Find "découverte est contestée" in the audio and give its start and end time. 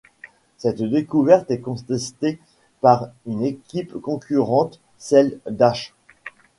0.81-2.39